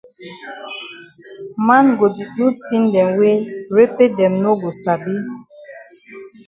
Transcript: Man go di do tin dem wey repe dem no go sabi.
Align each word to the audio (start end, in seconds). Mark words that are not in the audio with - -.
Man 1.67 1.85
go 1.97 2.07
di 2.15 2.25
do 2.35 2.45
tin 2.65 2.83
dem 2.93 3.09
wey 3.19 3.37
repe 3.75 4.05
dem 4.17 4.33
no 4.43 4.51
go 4.61 4.69
sabi. 4.81 5.15